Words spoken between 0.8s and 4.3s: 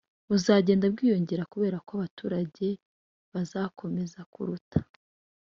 bwiyongera kubera ko abaturage bazakomeza